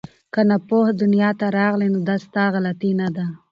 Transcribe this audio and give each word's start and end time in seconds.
که 0.33 0.41
ناپوه 0.49 0.87
دنیا 1.01 1.29
ته 1.39 1.47
راغلې 1.59 1.87
نو 1.93 1.99
دا 2.09 2.15
ستا 2.25 2.43
غلطي 2.53 2.91
نه 3.01 3.07
ده 3.15 3.25